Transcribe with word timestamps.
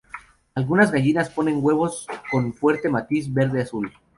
Algunas 0.55 0.89
gallinas 0.91 1.29
ponen 1.29 1.59
huevos 1.61 2.07
con 2.31 2.55
fuerte 2.55 2.89
matiz 2.89 3.31
verde-azul. 3.31 3.93